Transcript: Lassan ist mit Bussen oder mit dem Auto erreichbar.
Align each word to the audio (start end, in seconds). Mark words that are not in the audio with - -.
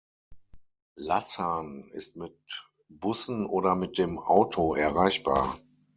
Lassan 0.95 1.91
ist 1.93 2.15
mit 2.15 2.33
Bussen 2.89 3.45
oder 3.45 3.75
mit 3.75 3.99
dem 3.99 4.17
Auto 4.17 4.73
erreichbar. 4.73 5.55